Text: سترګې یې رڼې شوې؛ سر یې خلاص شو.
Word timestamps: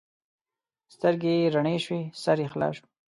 سترګې 0.93 1.33
یې 1.39 1.51
رڼې 1.55 1.75
شوې؛ 1.85 2.01
سر 2.21 2.37
یې 2.43 2.47
خلاص 2.53 2.73
شو. 2.77 2.85